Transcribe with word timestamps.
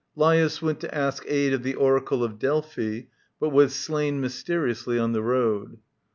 LAJfus 0.17 0.63
went 0.63 0.79
to 0.79 0.95
ask 0.95 1.23
aid 1.27 1.53
of 1.53 1.61
the 1.61 1.75
oracle 1.75 2.23
of 2.23 2.39
Delphi, 2.39 3.01
but 3.39 3.49
was 3.49 3.75
slain 3.75 4.19
mysteriously 4.19 4.97
on 4.97 5.11
the 5.11 5.21
road. 5.21 5.77